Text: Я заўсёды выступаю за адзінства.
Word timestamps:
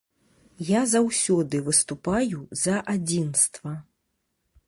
Я 0.67 0.79
заўсёды 0.93 1.59
выступаю 1.67 2.41
за 2.63 2.75
адзінства. 2.97 3.71